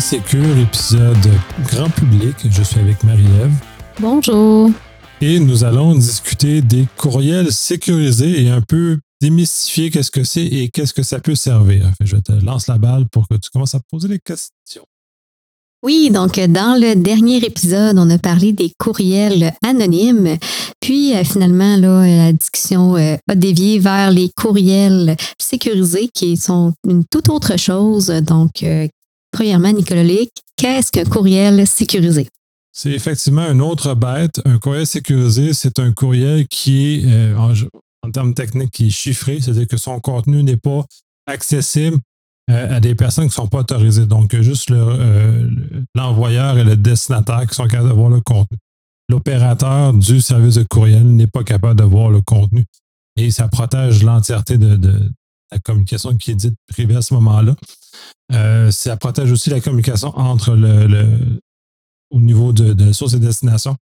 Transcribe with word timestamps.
au 0.00 0.02
Polysécure, 0.02 0.58
épisode 0.58 1.30
grand 1.70 1.90
public. 1.90 2.34
Je 2.50 2.62
suis 2.62 2.80
avec 2.80 3.04
Marie-Ève. 3.04 3.52
Bonjour. 4.00 4.70
Et 5.20 5.38
nous 5.38 5.62
allons 5.62 5.94
discuter 5.94 6.62
des 6.62 6.86
courriels 6.96 7.52
sécurisés 7.52 8.42
et 8.42 8.50
un 8.50 8.62
peu 8.62 8.98
démystifier 9.20 9.90
qu'est-ce 9.90 10.10
que 10.10 10.24
c'est 10.24 10.44
et 10.44 10.70
qu'est-ce 10.70 10.94
que 10.94 11.02
ça 11.02 11.20
peut 11.20 11.34
servir. 11.34 11.90
Je 12.02 12.16
te 12.16 12.32
lance 12.32 12.66
la 12.66 12.78
balle 12.78 13.08
pour 13.12 13.28
que 13.28 13.34
tu 13.34 13.50
commences 13.50 13.74
à 13.74 13.80
poser 13.90 14.08
des 14.08 14.18
questions. 14.18 14.86
Oui, 15.82 16.10
donc 16.10 16.38
dans 16.40 16.80
le 16.80 16.94
dernier 16.94 17.38
épisode, 17.38 17.98
on 17.98 18.08
a 18.08 18.18
parlé 18.18 18.52
des 18.52 18.72
courriels 18.78 19.52
anonymes, 19.62 20.36
puis 20.80 21.14
euh, 21.14 21.24
finalement, 21.24 21.76
là, 21.76 22.06
la 22.06 22.32
discussion 22.32 22.96
euh, 22.96 23.16
a 23.28 23.34
dévié 23.34 23.78
vers 23.78 24.10
les 24.10 24.30
courriels 24.36 25.16
sécurisés 25.38 26.08
qui 26.12 26.36
sont 26.36 26.74
une 26.86 27.04
toute 27.10 27.30
autre 27.30 27.58
chose. 27.58 28.08
Donc, 28.08 28.62
euh, 28.62 28.88
premièrement, 29.30 29.72
Nicolas 29.72 30.02
Lick, 30.02 30.30
qu'est-ce 30.56 30.90
qu'un 30.90 31.04
courriel 31.04 31.66
sécurisé? 31.66 32.28
C'est 32.72 32.92
effectivement 32.92 33.50
une 33.50 33.62
autre 33.62 33.94
bête. 33.94 34.40
Un 34.44 34.58
courriel 34.58 34.86
sécurisé, 34.86 35.52
c'est 35.54 35.78
un 35.78 35.92
courriel 35.92 36.46
qui 36.48 37.04
en, 37.36 37.52
en, 38.06 38.10
termes 38.10 38.34
techniques, 38.34 38.70
qui 38.70 38.86
est 38.86 38.90
chiffré, 38.90 39.40
c'est-à-dire 39.40 39.66
que 39.66 39.76
son 39.76 39.98
contenu 40.00 40.42
n'est 40.42 40.56
pas 40.56 40.84
accessible 41.26 41.98
euh, 42.50 42.76
à 42.76 42.80
des 42.80 42.94
personnes 42.94 43.24
qui 43.24 43.30
ne 43.30 43.44
sont 43.44 43.48
pas 43.48 43.58
autorisées. 43.58 44.06
Donc, 44.06 44.34
juste 44.40 44.70
euh, 44.70 45.48
l'envoyeur 45.94 46.58
et 46.58 46.64
le 46.64 46.76
destinataire 46.76 47.46
qui 47.46 47.54
sont 47.54 47.68
capables 47.68 47.90
de 47.90 47.94
voir 47.94 48.10
le 48.10 48.20
contenu. 48.20 48.56
L'opérateur 49.08 49.92
du 49.92 50.20
service 50.20 50.54
de 50.56 50.64
courriel 50.64 51.04
n'est 51.04 51.26
pas 51.26 51.44
capable 51.44 51.78
de 51.78 51.84
voir 51.84 52.10
le 52.10 52.22
contenu. 52.22 52.64
Et 53.16 53.30
ça 53.30 53.46
protège 53.48 54.02
l'entièreté 54.02 54.58
de, 54.58 54.78
la 55.52 55.58
communication 55.58 56.16
qui 56.16 56.32
est 56.32 56.36
dite 56.36 56.54
privée 56.68 56.96
à 56.96 57.02
ce 57.02 57.14
moment-là. 57.14 57.54
Euh, 58.32 58.70
ça 58.70 58.96
protège 58.96 59.32
aussi 59.32 59.50
la 59.50 59.60
communication 59.60 60.16
entre 60.16 60.54
le, 60.54 61.08
au 62.10 62.20
niveau 62.20 62.52
de, 62.52 62.72
de 62.72 62.92
source 62.92 63.14
et 63.14 63.18
destination. 63.18 63.76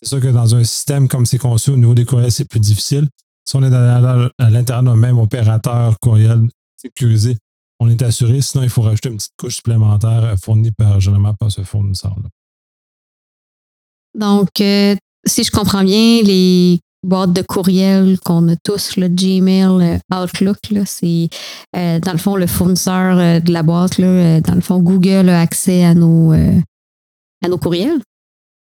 C'est 0.00 0.08
sûr 0.08 0.20
que 0.20 0.28
dans 0.28 0.54
un 0.54 0.64
système 0.64 1.08
comme 1.08 1.24
c'est 1.24 1.38
conçu 1.38 1.70
au 1.70 1.76
niveau 1.76 1.94
des 1.94 2.04
courriels, 2.04 2.32
c'est 2.32 2.44
plus 2.44 2.60
difficile. 2.60 3.08
Si 3.46 3.56
on 3.56 3.62
est 3.62 3.74
à 3.74 4.50
l'intérieur 4.50 4.82
d'un 4.82 4.96
même 4.96 5.18
opérateur 5.18 5.98
courriel 6.00 6.48
sécurisé, 6.76 7.36
on 7.80 7.88
est 7.88 8.02
assuré. 8.02 8.40
Sinon, 8.40 8.64
il 8.64 8.70
faut 8.70 8.82
rajouter 8.82 9.10
une 9.10 9.16
petite 9.16 9.34
couche 9.36 9.56
supplémentaire 9.56 10.24
euh, 10.24 10.36
fournie 10.36 10.70
par, 10.70 11.00
généralement 11.00 11.34
par 11.34 11.50
ce 11.50 11.62
fournisseur-là. 11.62 12.28
Donc, 14.14 14.48
euh, 14.60 14.96
si 15.26 15.42
je 15.42 15.50
comprends 15.50 15.82
bien, 15.82 16.22
les 16.22 16.80
boîtes 17.04 17.32
de 17.32 17.42
courriel 17.42 18.18
qu'on 18.24 18.48
a 18.48 18.56
tous, 18.56 18.96
le 18.96 19.08
Gmail, 19.08 20.00
Outlook, 20.12 20.56
c'est 20.86 21.28
dans 21.74 22.12
le 22.12 22.18
fond 22.18 22.36
le 22.36 22.46
fournisseur 22.46 23.40
de 23.40 23.52
la 23.52 23.62
boîte. 23.62 24.00
dans 24.00 24.54
le 24.54 24.60
fond, 24.60 24.78
Google 24.80 25.28
a 25.28 25.40
accès 25.40 25.84
à 25.84 25.94
nos, 25.94 26.32
à 26.32 27.48
nos 27.48 27.58
courriels. 27.58 28.00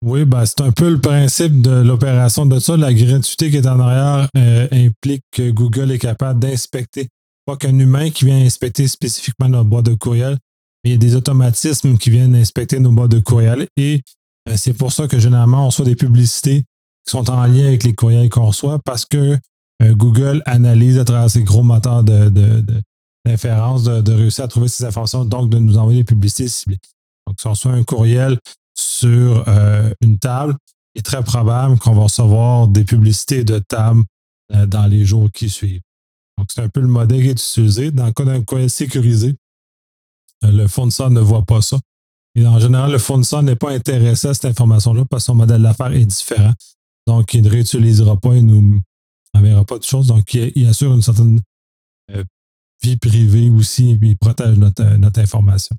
Oui, 0.02 0.24
ben, 0.24 0.46
c'est 0.46 0.62
un 0.62 0.72
peu 0.72 0.90
le 0.90 1.02
principe 1.02 1.62
de 1.62 1.82
l'opération 1.82 2.46
de 2.46 2.60
ça. 2.60 2.78
La 2.78 2.94
gratuité 2.94 3.50
qui 3.50 3.58
est 3.58 3.68
en 3.68 3.80
arrière 3.80 4.30
euh, 4.38 4.68
implique 4.72 5.24
que 5.32 5.52
Google 5.52 5.92
est 5.92 6.00
capable 6.00 6.40
d'inspecter 6.40 7.10
pas 7.46 7.58
qu'un 7.58 7.78
humain 7.80 8.10
qui 8.12 8.26
vient 8.26 8.40
inspecter 8.40 8.88
spécifiquement 8.88 9.50
notre 9.50 9.70
boîte 9.70 9.86
de 9.86 9.96
courriel, 9.96 10.38
mais 10.84 10.92
il 10.92 10.94
y 10.94 10.96
a 10.96 10.98
des 10.98 11.16
automatismes 11.16 11.98
qui 11.98 12.12
viennent 12.12 12.36
inspecter 12.36 12.80
nos 12.80 12.92
boîtes 12.92 13.12
de 13.12 13.20
courriel. 13.20 13.68
Et 13.76 14.02
euh, 14.48 14.54
c'est 14.56 14.74
pour 14.74 14.94
ça 14.94 15.08
que 15.08 15.20
généralement, 15.20 15.64
on 15.64 15.66
reçoit 15.68 15.86
des 15.86 15.96
publicités 15.96 16.64
sont 17.10 17.30
en 17.30 17.46
lien 17.46 17.68
avec 17.68 17.84
les 17.84 17.94
courriels 17.94 18.30
qu'on 18.30 18.48
reçoit 18.48 18.80
parce 18.80 19.06
que 19.06 19.38
euh, 19.82 19.96
Google 19.96 20.42
analyse 20.46 20.98
à 21.00 21.06
travers 21.06 21.30
ses 21.30 21.44
gros 21.44 21.64
moteurs 21.64 22.04
d'inférence 22.04 23.84
de, 23.84 24.02
de, 24.02 24.14
réussir 24.14 24.44
à 24.44 24.48
trouver 24.48 24.68
ces 24.68 24.84
informations, 24.86 25.26
donc 25.26 25.50
de 25.50 25.60
nous 25.60 25.78
envoyer 25.78 26.00
des 26.00 26.06
publicités 26.06 26.48
ciblées. 26.48 26.80
Donc, 27.28 27.40
si 27.40 27.48
on 27.48 27.52
reçoit 27.52 27.72
un 27.72 27.84
courriel 27.84 28.38
sur 28.76 29.44
euh, 29.48 29.94
une 30.02 30.20
table, 30.20 30.56
il 30.96 31.00
est 31.00 31.04
très 31.04 31.24
probable 31.24 31.78
qu'on 31.80 31.94
va 31.94 32.04
recevoir 32.04 32.68
des 32.68 32.84
publicités 32.84 33.44
de 33.44 33.60
table 33.60 34.04
dans 34.68 34.88
les 34.88 35.06
jours 35.06 35.30
qui 35.32 35.48
suivent. 35.48 35.82
Donc, 36.40 36.48
c'est 36.54 36.62
un 36.62 36.70
peu 36.70 36.80
le 36.80 36.88
modèle 36.88 37.22
qui 37.22 37.28
est 37.28 37.32
utilisé. 37.32 37.92
Dans 37.92 38.06
le 38.06 38.14
cas 38.14 38.24
d'un 38.24 38.42
courriel 38.42 38.70
sécurisé, 38.70 39.36
euh, 40.46 40.52
le 40.52 40.68
fournisseur 40.68 41.10
ne 41.10 41.20
voit 41.20 41.44
pas 41.44 41.62
ça. 41.62 41.78
Et 42.36 42.48
en 42.48 42.60
général, 42.60 42.92
le 42.92 42.98
fournisseur 42.98 43.44
n'est 43.44 43.58
pas 43.58 43.72
intéressé 43.72 44.30
à 44.30 44.34
cette 44.34 44.46
information-là 44.46 45.04
parce 45.10 45.24
que 45.24 45.26
son 45.26 45.36
modèle 45.36 45.62
d'affaires 45.62 45.92
est 45.92 46.06
différent. 46.06 46.54
Donc, 47.10 47.34
il 47.34 47.42
ne 47.42 47.50
réutilisera 47.50 48.18
pas, 48.18 48.36
il 48.36 48.46
nous 48.46 48.80
pas 49.68 49.80
de 49.80 49.84
choses. 49.84 50.08
Donc, 50.08 50.32
il, 50.36 50.68
assure 50.68 50.94
une 50.94 51.02
certaine 51.02 51.42
euh, 52.12 52.24
vie 52.84 52.98
privée 52.98 53.50
aussi, 53.50 53.92
et 53.92 54.00
il 54.00 54.16
protège 54.16 54.58
notre, 54.58 54.84
notre 54.98 55.20
information. 55.20 55.76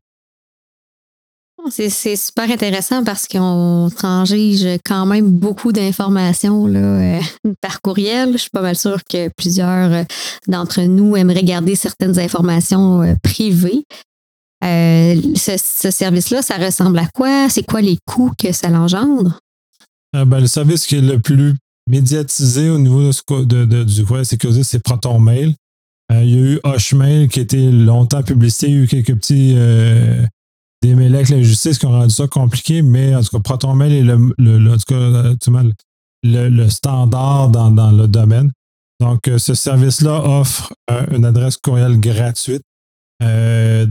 C'est 1.69 2.17
super 2.17 2.51
intéressant 2.51 3.05
parce 3.05 3.29
qu'on 3.29 3.91
transige 3.95 4.67
quand 4.85 5.07
même 5.07 5.31
beaucoup 5.31 5.73
d'informations 5.73 6.67
euh, 6.67 7.21
par 7.61 7.81
courriel. 7.81 8.33
Je 8.33 8.39
suis 8.39 8.51
pas 8.51 8.63
mal 8.63 8.77
sûre 8.77 9.05
que 9.05 9.29
plusieurs 9.37 9.93
euh, 9.93 10.03
d'entre 10.49 10.81
nous 10.81 11.17
aimeraient 11.17 11.45
garder 11.45 11.77
certaines 11.77 12.19
informations 12.19 13.17
privées. 13.23 13.85
ce, 14.63 15.91
service-là, 15.91 16.43
ça 16.43 16.57
ressemble 16.57 16.99
à 16.99 17.07
quoi? 17.07 17.49
C'est 17.49 17.65
quoi 17.65 17.83
les 17.83 17.99
coûts 18.05 18.33
que 18.37 18.51
ça 18.51 18.69
l'engendre? 18.69 19.39
Ben, 20.13 20.41
le 20.41 20.47
service 20.47 20.87
qui 20.87 20.97
est 20.97 21.01
le 21.01 21.19
plus 21.21 21.55
médiatisé 21.89 22.69
au 22.69 22.79
niveau 22.79 23.11
de, 23.11 23.85
du 23.85 24.05
courriel 24.05 24.27
sécurisé, 24.27 24.65
c'est 24.65 24.81
ProtonMail. 24.81 25.55
il 26.11 26.31
y 26.31 26.35
a 26.35 26.41
eu 26.41 26.61
Hushmail 26.65 27.29
qui 27.29 27.41
était 27.41 27.71
longtemps 27.71 28.23
publicité. 28.23 28.69
Il 28.69 28.75
y 28.75 28.79
a 28.79 28.83
eu 28.83 28.87
quelques 28.89 29.15
petits 29.17 29.55
des 30.83 30.95
mêlés 30.95 31.17
avec 31.17 31.29
la 31.29 31.43
justice 31.43 31.79
qui 31.79 31.87
ont 31.87 31.91
rendu 31.91 32.15
ça 32.15 32.27
compliqué, 32.27 32.83
mais 32.83 33.15
en 33.15 33.23
tout 33.23 33.31
cas, 33.31 33.41
ProtonMail 33.41 33.99
est 33.99 34.03
le, 34.03 34.33
le, 34.39 34.73
en 34.73 34.77
tout 34.77 34.95
cas, 34.95 35.61
le, 36.23 36.49
le 36.49 36.71
standard 36.71 37.51
dans, 37.51 37.71
dans, 37.71 37.91
le 37.91 38.09
domaine. 38.09 38.51
Donc, 39.01 39.29
euh, 39.29 39.39
ce 39.39 39.55
service-là 39.55 40.23
offre 40.23 40.73
euh, 40.91 41.07
une 41.11 41.25
adresse 41.25 41.57
courriel 41.57 41.99
gratuite 41.99 42.63
euh, 43.23 43.87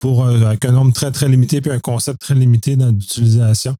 pour, 0.00 0.26
avec 0.26 0.64
un 0.64 0.72
nombre 0.72 0.92
très, 0.92 1.10
très 1.10 1.28
limité 1.28 1.60
puis 1.60 1.70
un 1.70 1.80
concept 1.80 2.20
très 2.20 2.34
limité 2.34 2.76
d'utilisation. 2.76 3.74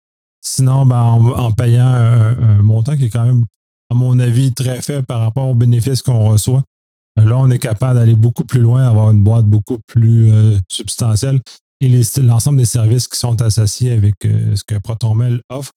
Sinon, 0.45 0.87
ben, 0.87 1.01
en, 1.01 1.53
payant 1.53 1.87
un, 1.87 2.63
montant 2.63 2.97
qui 2.97 3.07
est 3.07 3.11
quand 3.11 3.25
même, 3.25 3.45
à 3.91 3.95
mon 3.95 4.19
avis, 4.19 4.53
très 4.53 4.83
faible 4.83 5.07
par 5.07 5.21
rapport 5.21 5.49
aux 5.49 5.55
bénéfices 5.55 6.03
qu'on 6.03 6.31
reçoit, 6.31 6.63
là, 7.17 7.39
on 7.39 7.51
est 7.51 7.59
capable 7.59 7.99
d'aller 7.99 8.17
beaucoup 8.17 8.45
plus 8.45 8.61
loin, 8.61 8.87
avoir 8.87 9.11
une 9.11 9.23
boîte 9.23 9.47
beaucoup 9.47 9.79
plus 9.87 10.33
substantielle 10.71 11.41
et 11.83 12.03
l'ensemble 12.23 12.59
des 12.59 12.65
services 12.65 13.09
qui 13.09 13.19
sont 13.19 13.43
associés 13.43 13.93
avec 13.93 14.15
euh, 14.25 14.55
ce 14.55 14.63
que 14.63 14.77
ProtonMail 14.79 15.41
offre. 15.51 15.73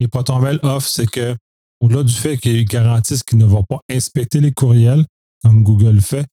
Et 0.00 0.08
ProtonMail 0.08 0.58
offre, 0.62 0.88
c'est 0.88 1.08
que, 1.08 1.36
au-delà 1.80 2.02
du 2.02 2.12
fait 2.12 2.38
qu'ils 2.38 2.64
garantissent 2.64 3.22
qu'ils 3.22 3.38
ne 3.38 3.44
vont 3.44 3.62
pas 3.62 3.80
inspecter 3.90 4.40
les 4.40 4.52
courriels, 4.52 5.04
comme 5.44 5.62
Google 5.62 6.00
fait, 6.00 6.24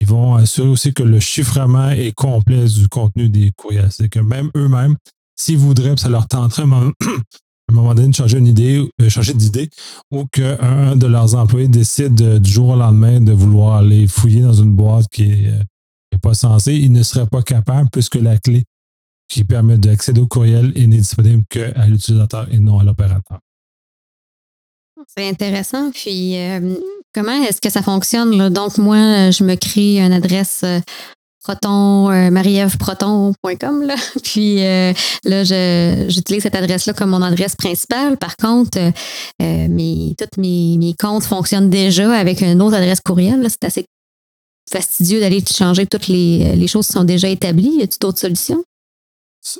ils 0.00 0.06
vont 0.06 0.34
assurer 0.34 0.68
aussi 0.68 0.92
que 0.92 1.02
le 1.02 1.20
chiffrement 1.20 1.90
est 1.90 2.12
complet 2.12 2.66
du 2.66 2.88
contenu 2.88 3.30
des 3.30 3.50
courriels. 3.56 3.90
C'est 3.90 4.10
que 4.10 4.20
même 4.20 4.50
eux-mêmes, 4.54 4.96
s'ils 5.36 5.58
voudraient, 5.58 5.96
ça 5.96 6.08
leur 6.08 6.26
tenterait 6.26 6.62
à 7.68 7.72
un 7.72 7.74
moment 7.74 7.94
donné 7.94 8.08
de 8.08 8.14
changer 8.14 8.38
une 8.38 8.46
idée, 8.46 8.88
euh, 9.00 9.08
changer 9.08 9.34
d'idée, 9.34 9.68
ou 10.10 10.24
qu'un 10.26 10.96
de 10.96 11.06
leurs 11.06 11.34
employés 11.34 11.68
décide 11.68 12.20
euh, 12.20 12.38
du 12.38 12.50
jour 12.50 12.70
au 12.70 12.76
lendemain 12.76 13.20
de 13.20 13.32
vouloir 13.32 13.76
aller 13.76 14.06
fouiller 14.06 14.42
dans 14.42 14.52
une 14.52 14.74
boîte 14.74 15.06
qui 15.12 15.24
est 15.24 16.18
pas 16.22 16.34
censé, 16.34 16.74
il 16.74 16.92
ne 16.92 17.02
serait 17.02 17.26
pas 17.26 17.42
capable 17.42 17.90
puisque 17.90 18.14
la 18.16 18.38
clé 18.38 18.64
qui 19.28 19.44
permet 19.44 19.76
d'accéder 19.76 20.20
au 20.20 20.26
courriel 20.26 20.72
n'est 20.74 20.98
disponible 20.98 21.44
qu'à 21.48 21.86
l'utilisateur 21.86 22.46
et 22.52 22.58
non 22.58 22.78
à 22.78 22.84
l'opérateur. 22.84 23.38
C'est 25.06 25.28
intéressant. 25.28 25.90
Puis, 25.92 26.36
euh, 26.36 26.74
comment 27.14 27.42
est-ce 27.44 27.60
que 27.60 27.70
ça 27.70 27.82
fonctionne? 27.82 28.48
Donc, 28.48 28.78
moi, 28.78 29.30
je 29.30 29.44
me 29.44 29.54
crée 29.54 30.00
une 30.00 30.12
adresse 30.12 30.62
euh, 30.64 30.80
proton, 31.46 32.10
euh, 32.10 32.68
proton.com. 32.78 33.92
Puis 34.24 34.56
là, 34.56 35.44
j'utilise 36.08 36.42
cette 36.42 36.54
adresse-là 36.54 36.92
comme 36.92 37.10
mon 37.10 37.22
adresse 37.22 37.56
principale. 37.56 38.16
Par 38.16 38.36
contre, 38.36 38.78
mes, 39.40 40.14
tous 40.18 40.40
mes, 40.40 40.76
mes, 40.78 40.94
comptes 40.94 41.24
fonctionnent 41.24 41.70
déjà 41.70 42.12
avec 42.12 42.40
une 42.40 42.60
autre 42.62 42.76
adresse 42.76 43.00
courriel. 43.00 43.46
C'est 43.48 43.64
assez 43.64 43.86
fastidieux 44.70 45.20
d'aller 45.20 45.42
changer 45.46 45.86
toutes 45.86 46.08
les, 46.08 46.66
choses 46.66 46.86
qui 46.86 46.92
sont 46.92 47.04
déjà 47.04 47.28
établies. 47.28 47.76
Y 47.78 47.82
a-t-il 47.82 47.98
d'autres 48.00 48.18
solutions? 48.18 48.64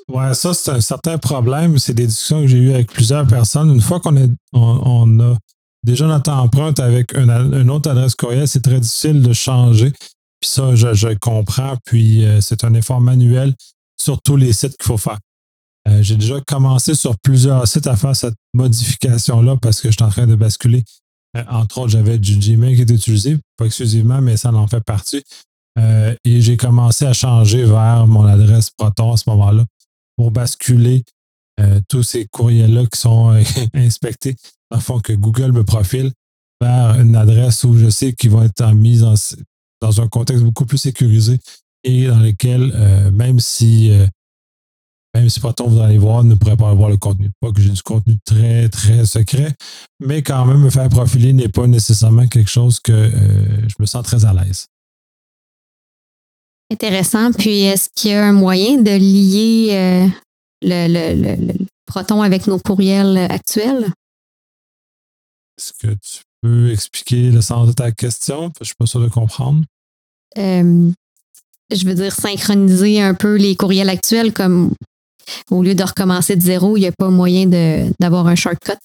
Ouais, 0.09 0.35
ça, 0.35 0.53
c'est 0.53 0.73
un 0.73 0.81
certain 0.81 1.19
problème. 1.19 1.79
C'est 1.79 1.95
des 1.95 2.07
discussions 2.07 2.43
que 2.43 2.49
j'ai 2.49 2.59
eues 2.59 2.73
avec 2.73 2.93
plusieurs 2.93 3.27
personnes. 3.27 3.71
Une 3.71 3.81
fois 3.81 4.01
qu'on 4.01 4.17
on, 4.53 5.21
a 5.21 5.37
déjà 5.85 6.07
notre 6.07 6.33
empreinte 6.33 6.81
avec 6.81 7.17
une, 7.17 7.71
autre 7.71 7.91
adresse 7.91 8.17
courriel, 8.17 8.49
c'est 8.49 8.63
très 8.63 8.81
difficile 8.81 9.23
de 9.23 9.33
changer. 9.33 9.93
Ça, 10.47 10.75
je, 10.75 11.15
comprends. 11.15 11.77
Puis 11.85 12.25
euh, 12.25 12.41
c'est 12.41 12.65
un 12.65 12.75
effort 12.75 13.01
manuel 13.01 13.55
sur 14.01 14.21
tous 14.23 14.37
les 14.37 14.53
sites 14.53 14.77
qu'il 14.77 14.87
faut 14.87 14.97
faire. 14.97 15.19
Euh, 15.89 16.03
j'ai 16.03 16.17
déjà 16.17 16.41
commencé 16.41 16.95
sur 16.95 17.19
plusieurs 17.19 17.67
sites 17.67 17.87
à 17.87 17.97
faire 17.97 18.15
cette 18.15 18.35
modification-là 18.55 19.57
parce 19.61 19.81
que 19.81 19.91
je 19.91 19.97
suis 19.97 20.05
en 20.05 20.11
train 20.11 20.27
de 20.27 20.35
basculer 20.35 20.85
euh, 21.37 21.43
entre 21.51 21.79
autres, 21.79 21.91
j'avais 21.91 22.19
du 22.19 22.39
Gmail 22.39 22.77
qui 22.77 22.83
était 22.83 22.95
utilisé, 22.95 23.37
pas 23.59 23.67
exclusivement, 23.67 24.23
mais 24.23 24.39
ça 24.39 24.53
en 24.53 24.67
fait 24.69 24.81
partie. 24.81 25.23
Et 26.25 26.41
j'ai 26.41 26.57
commencé 26.57 27.05
à 27.05 27.13
changer 27.13 27.65
vers 27.65 28.07
mon 28.07 28.25
adresse 28.25 28.71
Proton 28.71 29.13
à 29.13 29.19
ce 29.19 29.29
moment-là. 29.29 29.67
pour 30.17 30.31
basculer 30.31 31.05
tous 31.91 32.03
ces 32.03 32.25
courriels-là 32.25 32.87
qui 32.87 32.99
sont 32.99 33.39
inspectés, 33.75 34.37
dans 34.71 34.79
le 34.79 34.83
fond, 34.83 35.01
que 35.01 35.13
Google 35.13 35.53
me 35.53 35.65
profile 35.65 36.11
vers 36.63 36.99
une 36.99 37.15
adresse 37.15 37.63
où 37.65 37.77
je 37.77 37.91
sais 37.91 38.15
qu'ils 38.15 38.31
vont 38.31 38.45
être 38.45 38.73
mis 38.73 39.03
dans 39.81 40.01
un 40.01 40.09
contexte 40.09 40.45
beaucoup 40.45 40.67
plus 40.67 40.79
sécurisé 40.79 41.39
et 41.85 42.07
dans 42.07 42.19
lequel, 42.19 42.73
même 43.13 43.41
si 43.41 43.91
même 45.17 45.31
si 45.31 45.41
Proton 45.41 45.67
voudrait 45.69 45.87
aller 45.87 45.99
voir, 45.99 46.25
ne 46.25 46.35
pourrait 46.35 46.59
pas 46.59 46.69
avoir 46.69 46.91
le 46.91 46.99
contenu. 46.99 47.31
Pas 47.41 47.51
que 47.51 47.63
j'ai 47.63 47.71
du 47.71 47.83
contenu 47.83 48.19
très, 48.25 48.69
très 48.69 49.07
secret, 49.07 49.55
mais 49.99 50.23
quand 50.23 50.45
même, 50.45 50.59
me 50.59 50.69
faire 50.69 50.89
profiler 50.91 51.33
n'est 51.33 51.49
pas 51.49 51.67
nécessairement 51.67 52.27
quelque 52.29 52.51
chose 52.51 52.81
que 52.81 52.93
euh, 52.93 53.69
je 53.69 53.75
me 53.79 53.87
sens 53.87 54.05
très 54.05 54.27
à 54.27 54.35
l'aise. 54.35 54.67
Intéressant. 56.71 57.33
Puis, 57.33 57.61
est-ce 57.61 57.89
qu'il 57.95 58.11
y 58.11 58.15
a 58.15 58.27
un 58.27 58.33
moyen 58.33 58.77
de 58.77 58.91
lier 58.91 59.71
euh, 59.73 60.07
le, 60.61 61.67
Proton 61.87 62.21
avec 62.21 62.47
nos 62.47 62.59
courriels 62.59 63.17
actuels? 63.17 63.87
Est-ce 65.57 65.73
que 65.73 65.95
tu 65.95 66.26
peux 66.47 66.71
expliquer 66.71 67.31
le 67.31 67.41
sens 67.41 67.69
de 67.69 67.73
ta 67.73 67.93
question? 67.93 68.53
Je 68.59 68.63
ne 68.63 68.65
suis 68.67 68.75
pas 68.79 68.87
sûr 68.87 69.01
de 69.01 69.09
comprendre. 69.09 69.65
Euh, 70.39 70.91
je 71.75 71.87
veux 71.87 71.95
dire, 71.95 72.13
synchroniser 72.13 73.01
un 73.01 73.15
peu 73.15 73.37
les 73.37 73.57
courriels 73.57 73.89
actuels 73.89 74.33
comme 74.33 74.73
au 75.51 75.63
lieu 75.63 75.75
de 75.75 75.83
recommencer 75.83 76.37
de 76.37 76.43
zéro, 76.43 76.77
il 76.77 76.81
n'y 76.81 76.87
a 76.87 76.93
pas 76.93 77.11
moyen 77.11 77.47
d'avoir 77.99 78.29
un 78.29 78.37
shortcut? 78.37 78.79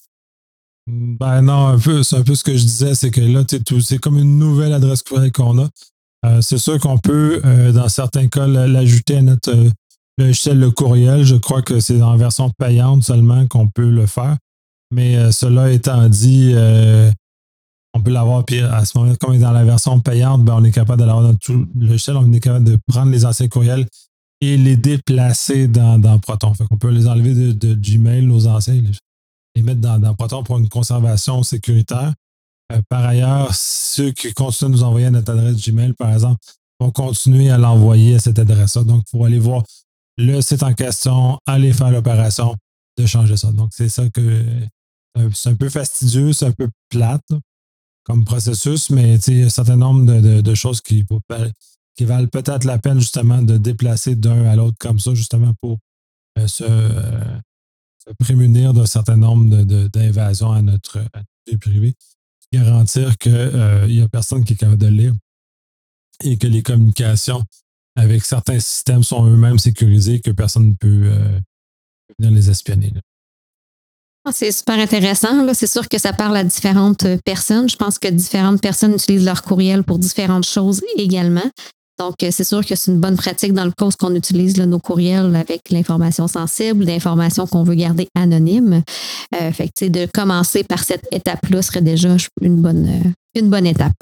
Ben 0.88 1.44
non, 1.44 1.78
c'est 2.04 2.16
un 2.16 2.24
peu 2.24 2.34
ce 2.34 2.44
que 2.44 2.58
je 2.58 2.64
disais, 2.64 2.96
c'est 2.96 3.12
que 3.12 3.22
là, 3.22 3.44
c'est 3.82 4.00
comme 4.00 4.18
une 4.18 4.40
nouvelle 4.40 4.74
adresse 4.74 5.04
courriel 5.04 5.32
qu'on 5.32 5.60
a. 5.60 5.70
Euh, 6.26 6.42
c'est 6.42 6.58
sûr 6.58 6.80
qu'on 6.80 6.98
peut, 6.98 7.42
euh, 7.46 7.72
dans 7.72 7.90
certains 7.90 8.28
cas, 8.28 8.48
l'ajouter 8.48 9.18
à 9.18 9.22
notre 9.22 9.52
euh, 9.52 9.70
logiciel 10.18 10.60
le 10.60 10.72
courriel. 10.72 11.24
Je 11.24 11.36
crois 11.36 11.62
que 11.62 11.80
c'est 11.80 12.02
en 12.02 12.18
version 12.18 12.50
payante 12.58 13.04
seulement 13.04 13.48
qu'on 13.48 13.68
peut 13.68 13.90
le 13.90 14.08
faire. 14.08 14.38
Mais 14.94 15.32
cela 15.32 15.72
étant 15.72 16.10
dit, 16.10 16.54
on 17.94 18.02
peut 18.02 18.12
l'avoir, 18.12 18.46
puis 18.46 18.62
à 18.62 18.86
ce 18.86 18.98
moment-là, 18.98 19.18
comme 19.18 19.32
on 19.32 19.34
est 19.34 19.40
dans 19.40 19.52
la 19.52 19.66
version 19.66 20.00
payante, 20.00 20.44
ben, 20.46 20.56
on 20.56 20.64
est 20.64 20.72
capable 20.72 21.00
d'avoir 21.00 21.22
notre 21.22 21.54
logiciel, 21.76 22.16
on 22.18 22.32
est 22.32 22.40
capable 22.40 22.66
de 22.66 22.78
prendre 22.88 23.12
les 23.12 23.26
anciens 23.26 23.50
courriels 23.50 23.86
et 24.40 24.58
les 24.58 24.78
déplacer 24.78 25.68
dans, 25.68 26.00
dans 26.00 26.18
Proton. 26.18 26.54
Fait 26.54 26.66
qu'on 26.66 26.78
peut 26.78 26.90
les 26.90 27.08
enlever 27.08 27.54
de, 27.54 27.74
Gmail, 27.76 28.26
nos 28.26 28.48
anciens, 28.48 28.82
les, 29.56 29.62
mettre 29.62 29.82
dans, 29.82 30.16
Proton 30.16 30.44
pour 30.44 30.58
une 30.58 30.70
conservation 30.70 31.44
sécuritaire. 31.44 32.14
Euh, 32.72 32.82
par 32.90 33.06
ailleurs, 33.06 33.54
ceux 33.54 34.12
qui 34.12 34.34
continuent 34.34 34.72
de 34.72 34.76
nous 34.78 34.84
envoyer 34.84 35.08
à 35.08 35.12
notre 35.12 35.34
adresse 35.34 35.58
Gmail, 35.58 35.94
par 35.94 36.14
exemple, 36.14 36.40
vont 36.80 36.92
continuer 36.92 37.52
à 37.52 37.58
l'envoyer 37.58 38.16
à 38.16 38.20
cette 38.20 38.40
adresse-là. 38.40 38.84
Donc, 38.84 39.04
il 39.08 39.18
faut 39.18 39.26
aller 39.26 39.38
voir 39.38 39.64
le 40.18 40.42
site 40.42 40.64
en 40.64 40.74
question, 40.74 41.38
aller 41.46 41.74
faire 41.74 41.92
l'opération 41.92 42.56
de 42.98 43.06
changer 43.06 43.36
ça. 43.38 43.52
Donc, 43.52 43.70
c'est 43.74 43.90
ça 43.90 44.10
que 44.10 44.22
euh, 45.18 45.30
c'est 45.34 45.50
un 45.50 45.56
peu 45.56 45.70
fastidieux, 45.70 46.32
c'est 46.32 46.46
un 46.46 46.52
peu 46.52 46.70
plate 46.90 47.22
comme 48.04 48.26
processus, 48.26 48.90
mais 48.90 49.16
il 49.28 49.40
y 49.40 49.44
a 49.44 49.46
un 49.46 49.50
certain 49.50 49.76
nombre 49.76 50.06
de, 50.06 50.42
de 50.42 50.56
choses 50.56 50.82
qui, 50.82 51.06
valent 52.02 52.28
peut-être 52.28 52.64
la 52.64 52.80
peine 52.80 53.00
justement 53.00 53.42
de 53.42 53.58
déplacer 53.58 54.16
d'un 54.16 54.46
à 54.46 54.56
l'autre 54.56 54.78
comme 54.80 55.00
ça, 55.00 55.14
justement 55.14 55.54
pour 55.62 55.78
euh, 56.40 56.48
euh, 56.62 57.40
se, 58.00 58.14
prémunir 58.20 58.74
d'un 58.74 58.86
certain 58.86 59.18
nombre 59.18 59.64
d'invasions 59.90 60.52
à 60.52 60.62
notre, 60.62 61.00
vie 61.48 61.58
privée, 61.58 61.94
garantir 62.52 63.18
qu'il 63.18 63.34
euh, 63.34 63.88
n'y 63.88 64.02
a 64.02 64.08
personne 64.08 64.44
qui 64.44 64.54
est 64.54 64.56
capable 64.56 64.78
de 64.78 64.88
lire 64.88 65.14
et 66.24 66.38
que 66.38 66.48
les 66.48 66.64
communications 66.64 67.44
avec 67.96 68.24
certains 68.24 68.60
systèmes 68.60 69.04
sont 69.04 69.26
eux-mêmes 69.26 69.60
sécurisés, 69.60 70.22
que 70.22 70.32
personne 70.32 70.70
ne 70.70 70.74
peut 70.76 71.12
venir 72.18 72.32
les 72.32 72.50
espionner. 72.50 72.94
C'est 74.32 74.52
super 74.52 74.78
intéressant. 74.78 75.54
C'est 75.54 75.68
sûr 75.68 75.88
que 75.90 75.98
ça 75.98 76.14
parle 76.14 76.38
à 76.38 76.44
différentes 76.44 77.06
personnes. 77.26 77.68
Je 77.68 77.76
pense 77.76 77.98
que 77.98 78.08
différentes 78.08 78.62
personnes 78.62 78.94
utilisent 78.94 79.26
leur 79.26 79.42
courriel 79.42 79.84
pour 79.84 79.98
différentes 79.98 80.46
choses 80.46 80.82
également. 80.98 81.50
Donc, 82.02 82.24
euh, 82.24 82.30
c'est 82.32 82.44
sûr 82.44 82.66
que 82.66 82.76
c'est 82.76 82.92
une 82.92 83.00
bonne 83.00 83.16
pratique 83.16 83.54
dans 83.54 83.66
le 83.66 83.72
cas 83.72 83.90
qu'on 84.00 84.16
utilise 84.16 84.58
nos 84.58 84.80
courriels 84.80 85.36
avec 85.36 85.70
l'information 85.70 86.28
sensible, 86.28 86.86
l'information 86.86 87.46
qu'on 87.46 87.64
veut 87.64 87.76
garder 87.76 88.08
anonyme. 88.16 88.82
Euh, 89.40 89.52
de 89.82 90.08
commencer 90.12 90.64
par 90.64 90.84
cette 90.84 91.08
étape-là 91.12 91.62
serait 91.62 91.82
déjà 91.82 92.16
une 92.42 92.60
bonne, 92.60 92.88
euh, 92.88 93.40
une 93.40 93.50
bonne 93.50 93.68
étape. 93.68 93.94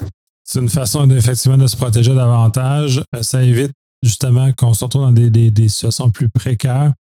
C'est 0.44 0.60
une 0.60 0.70
façon 0.70 1.08
effectivement 1.10 1.58
de 1.58 1.66
se 1.66 1.76
protéger 1.76 2.14
davantage. 2.14 3.02
Ça 3.20 3.42
évite 3.42 3.72
justement 4.02 4.50
qu'on 4.52 4.72
se 4.72 4.84
retrouve 4.84 5.02
dans 5.02 5.12
des, 5.12 5.68
situations 5.68 6.10
plus 6.10 6.30
précaires. 6.30 6.92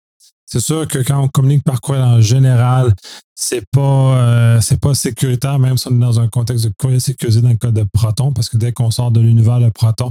C'est 0.51 0.61
sûr 0.61 0.89
que 0.89 0.99
quand 1.01 1.23
on 1.23 1.29
communique 1.29 1.63
par 1.63 1.83
courriel 1.83 2.05
en 2.05 2.21
général, 2.23 2.95
c'est 3.35 3.65
pas 3.71 4.59
pas 4.81 4.95
sécuritaire, 4.95 5.59
même 5.59 5.77
si 5.77 5.89
on 5.89 5.97
est 5.97 6.01
dans 6.01 6.21
un 6.21 6.29
contexte 6.29 6.65
de 6.65 6.73
courriel 6.79 7.03
sécurisé 7.03 7.43
dans 7.43 7.51
le 7.51 7.57
cas 7.57 7.71
de 7.71 7.85
Proton, 7.93 8.33
parce 8.33 8.49
que 8.49 8.57
dès 8.57 8.73
qu'on 8.73 8.91
sort 8.91 9.11
de 9.11 9.21
l'univers 9.21 9.61
de 9.61 9.69
Proton, 9.69 10.11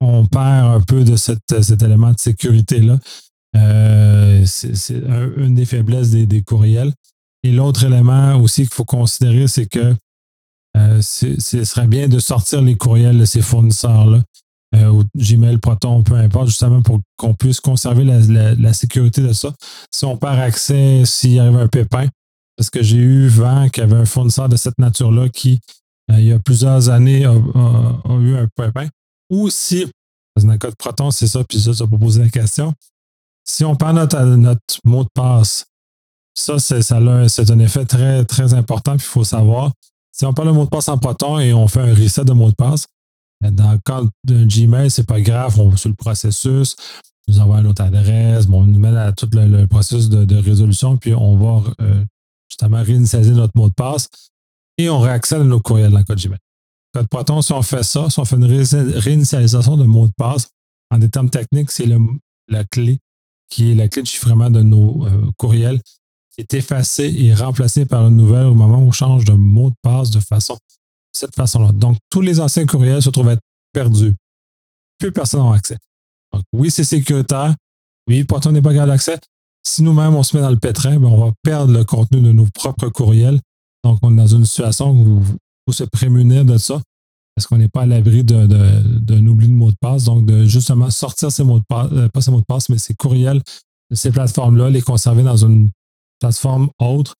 on 0.00 0.24
perd 0.26 0.66
un 0.66 0.80
peu 0.80 1.02
de 1.02 1.16
cet 1.16 1.82
élément 1.82 2.12
de 2.12 2.20
sécurité-là. 2.20 2.98
Euh, 3.56 4.44
c'est 4.46 5.02
une 5.36 5.56
des 5.56 5.64
faiblesses 5.64 6.10
des, 6.10 6.42
courriels. 6.42 6.92
Et 7.42 7.50
l'autre 7.50 7.84
élément 7.84 8.36
aussi 8.36 8.62
qu'il 8.62 8.74
faut 8.74 8.84
considérer, 8.84 9.48
c'est 9.48 9.66
que 9.66 9.96
euh, 10.76 11.02
ce 11.02 11.64
serait 11.64 11.88
bien 11.88 12.06
de 12.06 12.20
sortir 12.20 12.62
les 12.62 12.76
courriels 12.76 13.18
de 13.18 13.24
ces 13.24 13.42
fournisseurs-là, 13.42 14.22
euh, 14.74 14.88
ou 14.88 15.04
Gmail, 15.14 15.58
Proton, 15.58 16.02
peu 16.02 16.14
importe, 16.14 16.48
justement 16.48 16.82
pour 16.82 17.00
qu'on 17.16 17.34
puisse 17.34 17.60
conserver 17.60 18.04
la, 18.04 18.72
sécurité 18.72 19.20
de 19.20 19.32
ça. 19.32 19.52
Si 19.94 20.04
on 20.04 20.16
perd 20.16 20.38
accès, 20.38 21.02
s'il 21.04 21.38
arrive 21.38 21.58
un 21.58 21.68
pépin, 21.68 22.08
parce 22.56 22.70
que 22.70 22.82
j'ai 22.82 22.96
eu 22.96 23.28
vent 23.28 23.68
qu'il 23.68 23.82
y 23.82 23.84
avait 23.84 23.96
un 23.96 24.04
fournisseur 24.04 24.48
de 24.48 24.56
cette 24.56 24.78
nature-là 24.78 25.28
qui, 25.28 25.60
il 26.08 26.24
y 26.24 26.32
a 26.32 26.38
plusieurs 26.38 26.88
années, 26.88 27.24
a 27.24 27.34
eu 27.34 28.36
un 28.36 28.48
pépin. 28.56 28.88
Ou 29.30 29.50
si, 29.50 29.86
dans 30.36 30.48
un 30.48 30.58
cas 30.58 30.70
de 30.70 30.76
Proton, 30.76 31.10
c'est 31.10 31.28
ça, 31.28 31.44
puis 31.44 31.60
ça, 31.60 31.74
ça 31.74 31.86
poser 31.86 32.22
la 32.22 32.28
question. 32.28 32.72
Si 33.44 33.64
on 33.64 33.74
perd 33.74 33.96
notre, 33.96 34.58
mot 34.84 35.04
de 35.04 35.08
passe, 35.14 35.66
ça, 36.34 36.58
c'est, 36.58 36.92
un 36.92 37.58
effet 37.58 37.84
très, 37.84 38.24
très 38.24 38.54
important, 38.54 38.96
puis 38.96 39.06
il 39.06 39.10
faut 39.10 39.24
savoir. 39.24 39.72
Si 40.12 40.24
on 40.24 40.32
perd 40.32 40.48
le 40.48 40.54
mot 40.54 40.64
de 40.64 40.70
passe 40.70 40.88
en 40.88 40.98
Proton 40.98 41.38
et 41.38 41.52
on 41.52 41.68
fait 41.68 41.80
un 41.80 41.94
reset 41.94 42.24
de 42.24 42.32
mot 42.32 42.50
de 42.50 42.54
passe, 42.54 42.86
dans 43.50 43.72
le 43.72 43.78
cas 43.78 44.02
d'un 44.24 44.46
Gmail, 44.46 44.90
c'est 44.90 45.06
pas 45.06 45.20
grave, 45.20 45.58
on 45.58 45.68
va 45.68 45.76
sur 45.76 45.88
le 45.88 45.94
processus, 45.94 46.76
nous 47.28 47.40
envoie 47.40 47.58
une 47.58 47.66
autre 47.66 47.82
adresse, 47.82 48.46
bon, 48.46 48.62
on 48.62 48.66
nous 48.66 48.78
met 48.78 48.96
à 48.96 49.12
tout 49.12 49.28
le, 49.32 49.66
processus 49.66 50.08
de, 50.08 50.36
résolution, 50.36 50.96
puis 50.96 51.14
on 51.14 51.36
va 51.36 51.70
euh, 51.80 52.04
justement 52.50 52.82
réinitialiser 52.82 53.32
notre 53.32 53.52
mot 53.56 53.68
de 53.68 53.74
passe 53.74 54.08
et 54.78 54.88
on 54.88 55.00
réaccède 55.00 55.40
à 55.40 55.44
nos 55.44 55.60
courriels 55.60 55.90
dans 55.90 55.98
le 55.98 56.04
cas 56.04 56.14
de 56.14 56.20
Gmail. 56.20 56.38
Code 56.94 57.08
Proton, 57.08 57.42
si 57.42 57.52
on 57.52 57.62
fait 57.62 57.82
ça, 57.82 58.10
si 58.10 58.18
on 58.20 58.24
fait 58.24 58.36
une 58.36 58.44
réinitialisation 58.44 59.76
de 59.76 59.84
mot 59.84 60.06
de 60.06 60.12
passe, 60.16 60.48
en 60.90 60.98
des 60.98 61.08
termes 61.08 61.30
techniques, 61.30 61.70
c'est 61.70 61.88
la 62.48 62.64
clé 62.64 62.98
qui 63.48 63.70
est 63.70 63.74
la 63.74 63.88
clé 63.88 64.02
de 64.02 64.06
chiffrement 64.06 64.50
de 64.50 64.62
nos 64.62 65.06
euh, 65.06 65.30
courriels 65.36 65.80
qui 66.34 66.40
est 66.40 66.54
effacée 66.54 67.14
et 67.18 67.34
remplacée 67.34 67.84
par 67.84 68.06
une 68.06 68.16
nouvelle 68.16 68.46
au 68.46 68.54
moment 68.54 68.78
où 68.78 68.88
on 68.88 68.92
change 68.92 69.24
de 69.24 69.32
mot 69.32 69.70
de 69.70 69.74
passe 69.82 70.10
de 70.10 70.20
façon 70.20 70.58
cette 71.12 71.34
façon-là. 71.34 71.72
Donc, 71.72 71.96
tous 72.10 72.20
les 72.20 72.40
anciens 72.40 72.66
courriels 72.66 73.02
se 73.02 73.10
trouvent 73.10 73.28
être 73.28 73.42
perdus. 73.72 74.14
Plus 74.98 75.12
personne 75.12 75.44
n'a 75.44 75.54
accès. 75.54 75.78
Donc, 76.32 76.42
oui, 76.52 76.70
c'est 76.70 76.84
sécuritaire. 76.84 77.54
Oui, 78.08 78.24
Proton 78.24 78.52
n'est 78.52 78.62
pas 78.62 78.72
capable 78.72 78.92
d'accès. 78.92 79.18
Si 79.66 79.82
nous-mêmes, 79.82 80.14
on 80.14 80.22
se 80.22 80.36
met 80.36 80.42
dans 80.42 80.50
le 80.50 80.58
pétrin, 80.58 80.98
ben, 80.98 81.08
on 81.08 81.24
va 81.24 81.32
perdre 81.42 81.72
le 81.72 81.84
contenu 81.84 82.20
de 82.20 82.32
nos 82.32 82.46
propres 82.54 82.88
courriels. 82.88 83.40
Donc, 83.84 83.98
on 84.02 84.12
est 84.12 84.16
dans 84.16 84.26
une 84.26 84.44
situation 84.44 84.90
où 84.90 85.22
faut 85.66 85.72
se 85.72 85.84
prémunir 85.84 86.44
de 86.44 86.58
ça 86.58 86.80
parce 87.34 87.46
qu'on 87.46 87.56
n'est 87.56 87.68
pas 87.68 87.82
à 87.82 87.86
l'abri 87.86 88.24
d'un 88.24 89.26
oubli 89.26 89.48
de 89.48 89.52
mot 89.52 89.70
de 89.70 89.76
passe. 89.80 90.04
Donc, 90.04 90.26
de 90.26 90.44
justement 90.44 90.90
sortir 90.90 91.32
ces 91.32 91.44
mots 91.44 91.60
de 91.60 91.64
passe, 91.66 91.88
euh, 91.92 92.08
pas 92.08 92.20
ces 92.20 92.30
mots 92.30 92.40
de 92.40 92.46
passe, 92.46 92.68
mais 92.68 92.78
ces 92.78 92.94
courriels 92.94 93.40
de 93.90 93.96
ces 93.96 94.10
plateformes-là, 94.10 94.70
les 94.70 94.82
conserver 94.82 95.22
dans 95.22 95.36
une 95.36 95.70
plateforme 96.20 96.68
autre, 96.78 97.14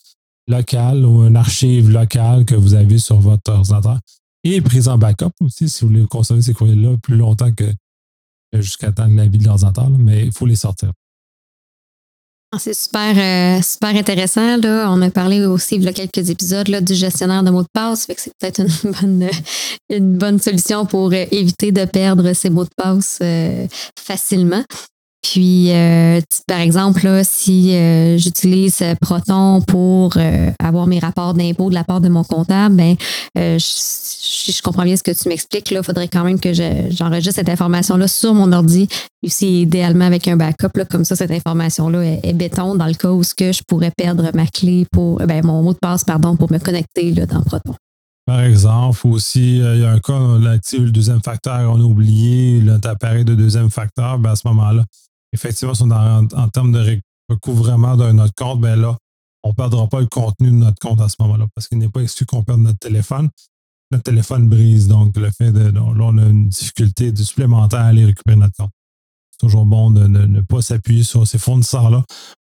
locale 0.49 1.05
ou 1.05 1.25
une 1.27 1.37
archive 1.37 1.91
locale 1.91 2.45
que 2.45 2.55
vous 2.55 2.75
avez 2.75 2.99
sur 2.99 3.21
votre 3.21 3.51
ordinateur. 3.53 3.99
Et 4.45 4.61
prise 4.61 4.89
en 4.89 4.99
backup 4.99 5.31
aussi, 5.41 5.69
si 5.69 5.83
vous 5.83 5.91
voulez 5.91 6.07
conserver 6.07 6.43
ces 6.43 6.53
courriels-là 6.53 6.97
plus 7.03 7.17
longtemps 7.17 7.53
que 7.53 7.73
jusqu'à 8.53 8.93
temps 8.93 9.09
de 9.09 9.17
la 9.17 9.27
vie 9.27 9.39
de 9.39 9.45
l'ordinateur, 9.45 9.89
mais 9.91 10.27
il 10.27 10.33
faut 10.33 10.47
les 10.47 10.57
sortir. 10.57 10.93
Ah, 12.55 12.59
c'est 12.59 12.75
super, 12.75 13.17
euh, 13.17 13.63
super 13.63 13.97
intéressant. 13.97 14.59
Là. 14.59 14.91
On 14.91 15.01
a 15.01 15.11
parlé 15.11 15.47
aussi 15.47 15.77
il 15.77 15.85
y 15.85 15.89
a 15.89 15.93
quelques 15.95 16.29
épisodes 16.29 16.69
là, 16.69 16.83
du 16.83 16.95
gestionnaire 16.95 17.43
de 17.43 17.51
mots 17.51 17.63
de 17.63 17.69
passe. 17.73 18.05
Fait 18.05 18.15
que 18.15 18.21
c'est 18.21 18.33
peut-être 18.39 18.61
une 18.61 18.93
bonne, 19.01 19.31
une 19.89 20.19
bonne 20.19 20.39
solution 20.39 20.85
pour 20.85 21.13
euh, 21.13 21.25
éviter 21.31 21.73
de 21.73 21.87
perdre 21.87 22.35
ces 22.35 22.51
mots 22.51 22.65
de 22.65 22.71
passe 22.77 23.21
euh, 23.23 23.67
facilement. 23.99 24.63
Puis, 25.23 25.71
euh, 25.71 26.21
par 26.49 26.61
exemple, 26.61 27.21
si 27.23 27.75
euh, 27.75 28.19
j'utilise 28.19 28.83
Proton 29.01 29.61
pour 29.63 30.17
avoir 30.59 30.87
mes 30.87 30.99
rapports 30.99 31.35
d'impôt 31.35 31.71
de 31.71 31.75
la 31.75 31.85
part 31.85 32.01
de 32.01 32.09
mon 32.09 32.25
comptable, 32.25 32.75
ben, 32.75 32.97
si 33.59 34.53
je 34.53 34.63
comprends 34.63 34.83
bien 34.83 34.97
ce 34.97 35.03
que 35.03 35.13
tu 35.13 35.29
m'expliques, 35.29 35.71
il 35.71 35.83
faudrait 35.83 36.09
quand 36.09 36.25
même 36.25 36.41
que 36.41 36.53
j'enregistre 36.53 37.37
cette 37.37 37.49
information-là 37.49 38.09
sur 38.09 38.35
mon 38.35 38.53
ordi, 38.53 38.89
aussi 39.25 39.63
idéalement 39.63 40.07
avec 40.07 40.27
un 40.27 40.37
backup. 40.37 40.71
Là, 40.75 40.85
comme 40.85 41.05
ça, 41.05 41.15
cette 41.15 41.31
information-là 41.31 42.03
est, 42.23 42.33
béton 42.33 42.75
dans 42.75 42.87
le 42.87 42.95
cas 42.95 43.11
où 43.11 43.23
que 43.37 43.53
je 43.53 43.63
pourrais 43.63 43.93
perdre 43.97 44.31
ma 44.35 44.47
clé 44.47 44.87
pour 44.91 45.19
ben, 45.19 45.45
mon 45.45 45.63
mot 45.63 45.73
de 45.73 45.79
passe 45.79 46.03
pardon, 46.05 46.37
pour 46.37 46.51
me 46.51 46.59
connecter 46.59 47.13
dans 47.13 47.43
Proton. 47.43 47.75
Par 48.27 48.41
exemple, 48.41 49.07
aussi, 49.09 49.59
il 49.59 49.81
y 49.81 49.85
a 49.85 49.91
un 49.91 49.99
cas, 49.99 50.13
on 50.13 50.45
a 50.47 50.53
activé 50.53 50.85
le 50.85 50.93
deuxième 50.93 51.23
facteur, 51.23 51.71
on 51.73 51.81
a 51.81 51.85
oublié 51.85 52.61
notre 52.61 52.89
appareil 52.89 53.25
de 53.25 53.35
deuxième 53.35 53.71
facteur, 53.71 54.19
ben 54.19 54.31
à 54.31 54.37
ce 54.37 54.47
moment-là, 54.47 54.85
effectivement, 55.33 55.75
si 55.75 55.83
on 55.83 55.91
en, 55.91 56.49
termes 56.49 56.73
de 56.73 57.01
recouvrement 57.29 57.97
d'un 57.97 58.19
autre 58.19 58.35
compte, 58.37 58.61
ben 58.61 58.81
là, 58.81 58.97
on 59.43 59.51
ne 59.51 59.55
perdra 59.55 59.89
pas 59.89 60.01
le 60.01 60.07
contenu 60.07 60.51
de 60.51 60.57
notre 60.57 60.79
compte 60.79 61.01
à 61.01 61.09
ce 61.09 61.17
moment-là, 61.21 61.47
parce 61.55 61.69
qu'il 61.69 61.79
n'est 61.79 61.89
pas 61.89 62.01
exclu 62.01 62.27
qu'on 62.27 62.43
perde 62.43 62.61
notre 62.61 62.79
téléphone. 62.79 63.29
Notre 63.91 64.05
téléphone 64.05 64.49
brise, 64.49 64.89
donc 64.89 65.17
le 65.17 65.31
fait 65.31 65.53
de. 65.53 65.71
Là, 65.71 65.83
on 65.83 66.19
a 66.19 66.25
une 66.25 66.49
difficulté 66.49 67.15
supplémentaire 67.15 67.81
à 67.81 67.87
aller 67.87 68.05
récupérer 68.05 68.37
notre 68.37 68.55
compte. 68.57 68.71
C'est 69.33 69.41
toujours 69.41 69.67
bon 69.67 69.91
de 69.91 70.07
ne, 70.07 70.41
pas 70.41 70.63
s'appuyer 70.63 71.03
sur 71.03 71.27
ces 71.27 71.39
fournisseurs-là 71.39 72.05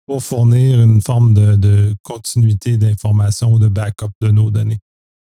pour 0.06 0.24
fournir 0.24 0.82
une 0.82 1.02
forme 1.02 1.34
de, 1.34 1.56
de 1.56 1.96
continuité 2.04 2.78
d'information, 2.78 3.58
de 3.58 3.68
backup 3.68 4.12
de 4.22 4.32
nos 4.32 4.52
données. 4.52 4.80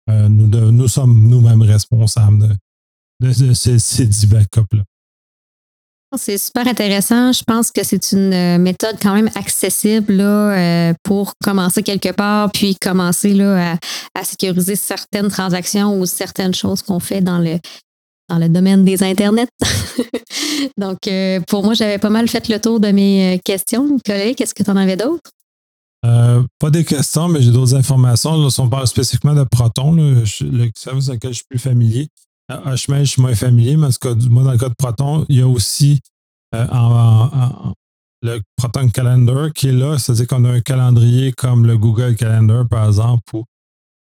Euh, 0.09 0.27
nous, 0.29 0.87
sommes 0.87 1.27
nous-mêmes 1.27 1.61
responsables 1.61 2.57
de, 3.19 3.53
ces, 3.53 3.79
ces 3.79 4.05
10 4.05 4.27
backups-là. 4.27 4.83
C'est 6.15 6.37
super 6.37 6.67
intéressant. 6.67 7.31
Je 7.31 7.43
pense 7.43 7.71
que 7.71 7.83
c'est 7.83 8.11
une 8.11 8.33
euh, 8.33 8.57
méthode 8.57 8.97
quand 9.01 9.13
même 9.13 9.29
accessible 9.35 10.13
là, 10.13 10.51
euh, 10.51 10.93
pour 11.03 11.33
commencer 11.43 11.83
quelque 11.83 12.11
part, 12.11 12.51
puis 12.51 12.75
commencer 12.75 13.33
là, 13.33 13.77
à, 14.15 14.23
sécuriser 14.23 14.75
certaines 14.75 15.29
transactions 15.29 15.99
ou 15.99 16.05
certaines 16.05 16.53
choses 16.53 16.81
qu'on 16.81 16.99
fait 16.99 17.21
dans 17.21 17.39
le, 17.39 17.57
dans 18.29 18.37
le 18.37 18.49
domaine 18.49 18.85
des 18.85 19.03
Internets. 19.03 19.47
Donc, 20.77 20.99
pour 21.47 21.63
moi, 21.63 21.73
j'avais 21.73 21.97
pas 21.97 22.09
mal 22.09 22.27
fait 22.27 22.47
le 22.47 22.59
tour 22.59 22.79
de 22.79 22.89
mes 22.89 23.41
questions. 23.43 23.97
Collègue, 24.05 24.41
est-ce 24.41 24.53
que 24.53 24.63
tu 24.63 24.69
en 24.69 24.77
avais 24.77 24.95
d'autres? 24.95 25.31
Euh, 26.05 26.43
pas 26.59 26.69
des 26.69 26.83
questions, 26.83 27.29
mais 27.29 27.41
j'ai 27.41 27.51
d'autres 27.51 27.75
informations. 27.75 28.37
Là, 28.37 28.49
on 28.57 28.69
parle 28.69 28.87
spécifiquement 28.87 29.33
de 29.33 29.43
Proton, 29.43 29.93
le 29.93 30.23
service 30.75 31.09
avec 31.09 31.23
lequel 31.23 31.31
je 31.31 31.37
suis 31.37 31.45
plus 31.49 31.59
familier. 31.59 32.07
À 32.49 32.75
Hmail, 32.75 33.05
je 33.05 33.11
suis 33.11 33.21
moins 33.21 33.35
familier, 33.35 33.77
mais 33.77 33.87
moi, 34.29 34.43
dans 34.43 34.51
le 34.51 34.57
cas 34.57 34.69
de 34.69 34.73
Proton, 34.77 35.25
il 35.29 35.37
y 35.37 35.41
a 35.41 35.47
aussi 35.47 36.01
euh, 36.53 36.65
le 38.21 38.41
Proton 38.57 38.89
Calendar 38.89 39.51
qui 39.53 39.69
est 39.69 39.73
là. 39.73 39.97
C'est-à-dire 39.97 40.27
qu'on 40.27 40.43
a 40.45 40.51
un 40.51 40.61
calendrier 40.61 41.31
comme 41.31 41.65
le 41.65 41.77
Google 41.77 42.15
Calendar, 42.15 42.67
par 42.67 42.87
exemple, 42.87 43.23
ou 43.33 43.45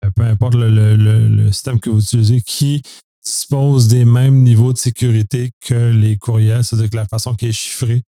euh, 0.03 0.09
peu 0.13 0.23
importe 0.23 0.55
le, 0.55 1.51
système 1.51 1.79
que 1.79 1.89
vous 1.89 2.01
utilisez, 2.01 2.41
qui 2.41 2.81
dispose 3.23 3.87
des 3.87 4.03
mêmes 4.03 4.43
niveaux 4.43 4.73
de 4.73 4.77
sécurité 4.77 5.51
que 5.61 5.91
les 5.91 6.17
courriels, 6.17 6.63
c'est-à-dire 6.63 6.89
que 6.89 6.97
la 6.97 7.07
façon 7.07 7.35
qui 7.35 7.47
est 7.47 7.53
chiffrée 7.53 8.03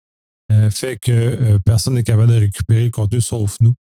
euh, 0.52 0.70
fait 0.72 0.98
que 0.98 1.58
personne 1.66 1.94
n'est 1.94 2.04
capable 2.04 2.34
de 2.34 2.40
récupérer 2.40 2.86
le 2.86 2.92
contenu 2.92 3.22
sauf 3.22 3.58
nous. 3.62 3.76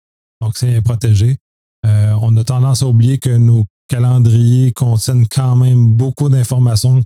Donc, 0.41 0.57
c'est 0.57 0.81
protégé. 0.81 1.37
On 1.85 2.37
a 2.37 2.45
tendance 2.45 2.83
à 2.83 2.87
oublier 2.87 3.19
que 3.19 3.31
nos 3.31 3.65
calendriers 3.91 4.73
contiennent 4.73 5.27
quand 5.29 5.57
même 5.57 5.93
beaucoup 5.95 6.29
d'informations 6.29 7.03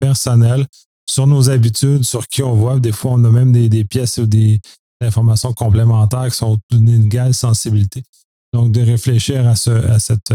personnelles 0.00 0.66
sur 1.10 1.26
nos 1.26 1.50
habitudes, 1.50 2.04
sur 2.04 2.28
qui 2.28 2.42
on 2.42 2.54
voit. 2.54 2.78
Des 2.78 2.92
fois, 2.92 3.12
on 3.12 3.24
a 3.24 3.30
même 3.30 3.52
des, 3.52 3.84
pièces 3.84 4.18
ou 4.18 4.26
des 4.26 4.60
informations 5.02 5.52
complémentaires 5.52 6.28
qui 6.30 6.36
sont 6.36 6.58
d'une 6.70 7.06
égale 7.06 7.34
sensibilité. 7.34 8.02
Donc, 8.52 8.72
de 8.72 8.80
réfléchir 8.80 9.46
à 9.46 9.56
ce 9.56 9.70
à 9.70 9.98
cet 9.98 10.32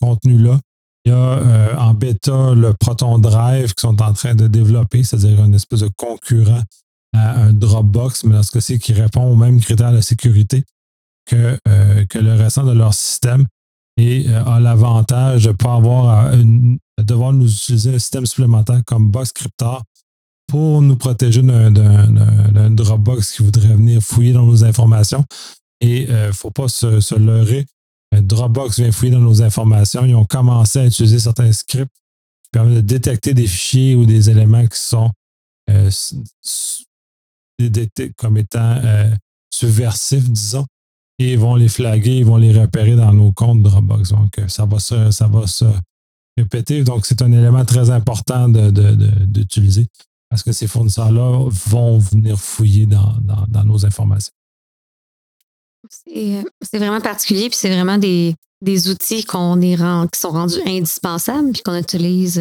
contenu-là. 0.00 0.60
Il 1.04 1.12
y 1.12 1.14
a 1.14 1.80
en 1.80 1.94
bêta 1.94 2.54
le 2.54 2.74
Proton 2.74 3.18
Drive 3.18 3.74
qui 3.74 3.80
sont 3.80 4.00
en 4.02 4.12
train 4.12 4.34
de 4.34 4.46
développer, 4.46 5.02
c'est-à-dire 5.02 5.42
une 5.44 5.54
espèce 5.54 5.80
de 5.80 5.90
concurrent 5.96 6.62
à 7.14 7.42
un 7.42 7.52
Dropbox, 7.52 8.24
mais 8.24 8.34
dans 8.34 8.42
ce 8.42 8.52
cas-ci, 8.52 8.78
qui 8.78 8.92
répond 8.92 9.24
aux 9.24 9.36
mêmes 9.36 9.60
critères 9.60 9.92
de 9.92 10.00
sécurité 10.00 10.64
que, 11.26 11.58
euh, 11.66 12.04
que 12.06 12.18
le 12.18 12.34
restant 12.34 12.64
de 12.64 12.72
leur 12.72 12.94
système 12.94 13.46
et 13.98 14.28
euh, 14.28 14.44
a 14.44 14.60
l'avantage 14.60 15.44
de 15.44 15.52
pas 15.52 15.74
avoir 15.74 16.28
à, 16.28 16.32
devoir 17.02 17.32
nous 17.32 17.50
utiliser 17.50 17.94
un 17.94 17.98
système 17.98 18.26
supplémentaire 18.26 18.80
comme 18.86 19.10
Box 19.10 19.32
Cryptor 19.32 19.82
pour 20.46 20.80
nous 20.80 20.96
protéger 20.96 21.42
d'un 21.42 22.70
Dropbox 22.70 23.32
qui 23.32 23.42
voudrait 23.42 23.74
venir 23.74 24.00
fouiller 24.00 24.32
dans 24.32 24.46
nos 24.46 24.64
informations. 24.64 25.24
Et 25.80 26.04
il 26.04 26.10
euh, 26.10 26.28
ne 26.28 26.32
faut 26.32 26.50
pas 26.50 26.68
se, 26.68 27.14
leurrer. 27.16 27.66
Dropbox 28.16 28.78
vient 28.80 28.90
fouiller 28.90 29.12
dans 29.12 29.20
nos 29.20 29.42
informations. 29.42 30.06
Ils 30.06 30.14
ont 30.14 30.24
commencé 30.24 30.78
à 30.78 30.86
utiliser 30.86 31.18
certains 31.18 31.52
scripts 31.52 31.92
qui 32.44 32.50
permettent 32.52 32.76
de 32.76 32.80
détecter 32.80 33.34
des 33.34 33.46
fichiers 33.46 33.94
ou 33.94 34.06
des 34.06 34.30
éléments 34.30 34.66
qui 34.66 34.78
sont 34.78 35.10
comme 38.16 38.38
étant 38.38 38.80
euh, 38.84 39.10
subversifs, 39.52 40.30
disons, 40.30 40.64
et 41.18 41.32
ils 41.32 41.38
vont 41.38 41.56
les 41.56 41.68
flaguer, 41.68 42.18
ils 42.18 42.24
vont 42.24 42.36
les 42.36 42.58
repérer 42.58 42.94
dans 42.94 43.12
nos 43.12 43.32
comptes 43.32 43.62
Dropbox. 43.62 44.10
Donc, 44.10 44.38
euh, 44.38 44.48
ça 44.48 44.64
va 44.64 44.78
se, 44.78 45.10
ça 45.10 45.26
va 45.26 45.44
répéter. 46.36 46.84
Donc, 46.84 47.06
c'est 47.06 47.22
un 47.22 47.32
élément 47.32 47.64
très 47.64 47.90
important 47.90 48.48
d'utiliser 48.48 49.82
de, 49.82 49.88
parce 50.30 50.42
que 50.42 50.52
ces 50.52 50.66
fournisseurs-là 50.66 51.48
vont 51.50 51.98
venir 51.98 52.38
fouiller 52.38 52.86
dans, 52.86 53.64
nos 53.64 53.84
informations. 53.84 54.32
Euh, 56.14 56.42
c'est 56.60 56.78
vraiment 56.78 57.00
particulier, 57.00 57.48
puis 57.48 57.58
c'est 57.58 57.72
vraiment 57.72 57.98
des, 57.98 58.34
outils 58.88 59.24
qu'on 59.24 59.60
est 59.60 59.76
qui 60.12 60.20
sont 60.20 60.30
rendus 60.30 60.60
indispensables, 60.66 61.52
puis 61.52 61.62
qu'on 61.62 61.76
utilise 61.76 62.40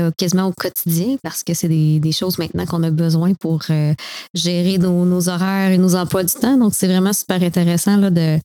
euh, 0.00 0.10
quasiment 0.16 0.46
au 0.46 0.52
quotidien 0.52 1.16
parce 1.22 1.42
que 1.42 1.54
c'est 1.54 1.68
des, 1.68 2.12
choses 2.12 2.38
maintenant 2.38 2.66
qu'on 2.66 2.82
a 2.82 2.90
besoin 2.90 3.34
pour 3.34 3.62
euh, 3.70 3.94
gérer 4.34 4.78
nos, 4.78 5.28
horaires 5.28 5.70
et 5.70 5.78
nos 5.78 5.94
emplois 5.94 6.24
du 6.24 6.34
temps. 6.34 6.56
Donc, 6.56 6.74
c'est 6.74 6.86
vraiment 6.86 7.12
super 7.12 7.42
intéressant 7.42 7.96
là, 7.96 8.10
de, 8.10 8.38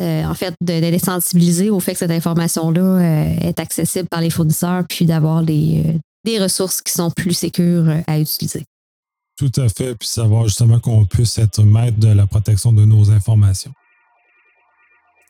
euh, 0.00 0.24
en 0.24 0.34
fait, 0.34 0.54
de, 0.60 0.72
les 0.72 0.98
sensibiliser 0.98 1.70
au 1.70 1.80
fait 1.80 1.92
que 1.92 1.98
cette 1.98 2.10
information-là 2.10 3.00
est 3.42 3.58
accessible 3.58 4.08
par 4.08 4.20
les 4.20 4.30
fournisseurs 4.30 4.84
puis 4.88 5.06
d'avoir 5.06 5.42
des, 5.42 6.00
ressources 6.38 6.80
qui 6.82 6.92
sont 6.92 7.10
plus 7.10 7.34
sécures 7.34 7.88
à 8.06 8.18
utiliser. 8.20 8.64
Tout 9.36 9.50
à 9.56 9.68
fait, 9.68 9.94
puis 9.94 10.06
savoir 10.06 10.44
justement 10.44 10.78
qu'on 10.78 11.06
puisse 11.06 11.38
être 11.38 11.62
maître 11.62 11.98
de 11.98 12.08
la 12.08 12.26
protection 12.26 12.72
de 12.72 12.84
nos 12.84 13.10
informations. 13.10 13.72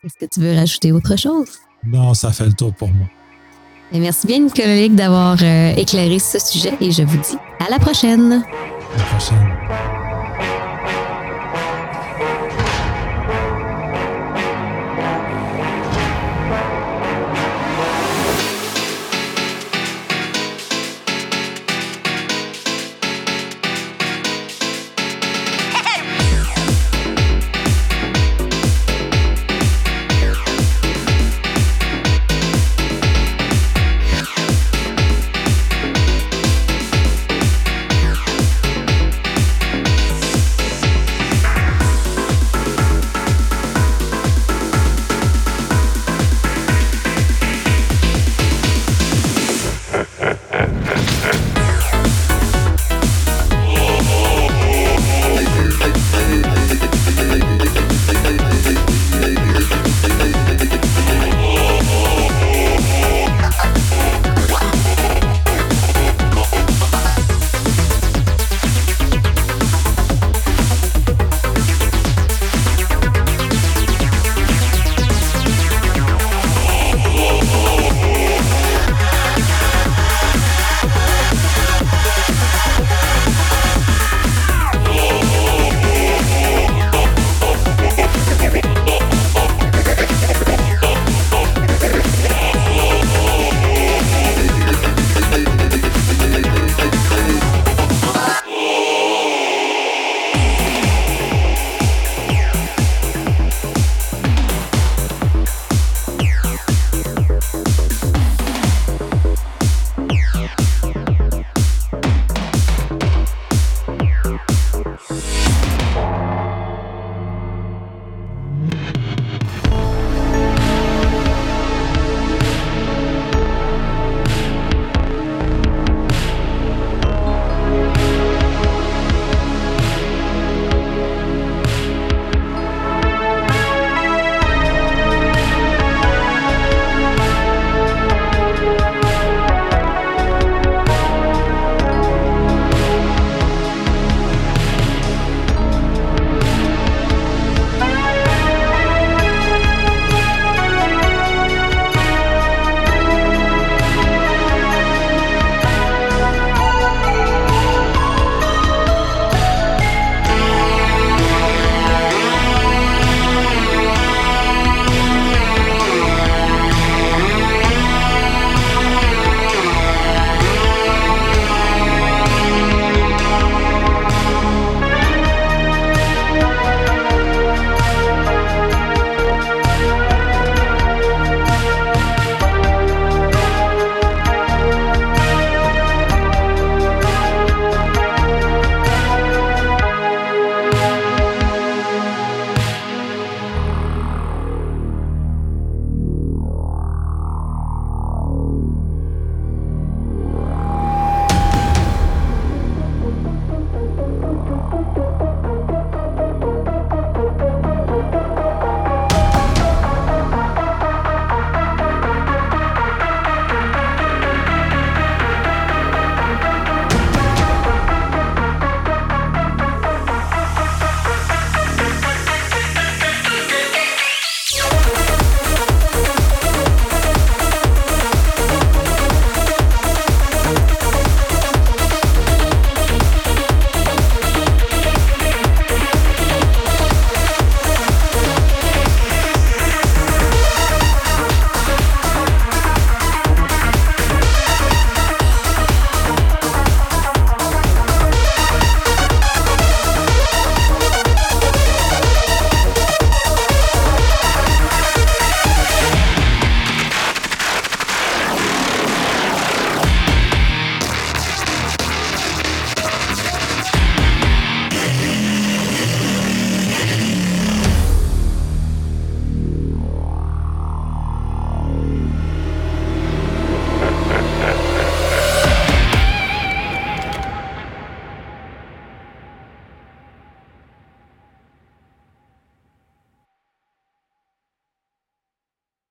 Est-ce 0.03 0.25
que 0.25 0.31
tu 0.31 0.39
veux 0.41 0.53
rajouter 0.53 0.91
autre 0.91 1.15
chose? 1.15 1.49
Non, 1.83 2.13
ça 2.13 2.31
fait 2.31 2.45
le 2.45 2.53
tour 2.53 2.73
pour 2.75 2.89
moi 2.89 3.07
merci 3.99 4.27
bien, 4.27 4.39
Nicolas, 4.39 4.87
d'avoir 4.89 5.37
euh, 5.41 5.73
éclairé 5.75 6.19
ce 6.19 6.39
sujet 6.39 6.73
et 6.79 6.91
je 6.91 7.03
vous 7.03 7.17
dis 7.17 7.37
à 7.59 7.69
la 7.69 7.79
prochaine. 7.79 8.43
À 8.43 8.97
la 8.97 9.03
prochaine. 9.03 10.00